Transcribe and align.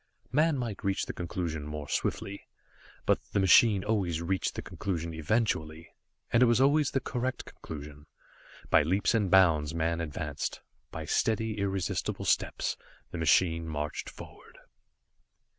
Man 0.31 0.57
might 0.57 0.83
reach 0.83 1.05
the 1.05 1.13
conclusion 1.13 1.63
more 1.67 1.87
swiftly, 1.87 2.47
but 3.05 3.19
the 3.33 3.39
machine 3.39 3.83
always 3.83 4.19
reached 4.19 4.55
the 4.55 4.63
conclusion 4.63 5.13
eventually, 5.13 5.89
and 6.33 6.41
it 6.41 6.47
was 6.47 6.59
always 6.59 6.89
the 6.89 6.99
correct 6.99 7.45
conclusion. 7.45 8.07
By 8.71 8.81
leaps 8.81 9.13
and 9.13 9.29
bounds 9.29 9.75
man 9.75 10.01
advanced. 10.01 10.61
By 10.89 11.05
steady, 11.05 11.59
irresistible 11.59 12.25
steps 12.25 12.77
the 13.11 13.19
machine 13.19 13.67
marched 13.67 14.09
forward. 14.09 14.57